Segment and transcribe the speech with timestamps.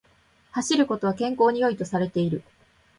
[0.55, 2.41] 走ることは健康に良いとされている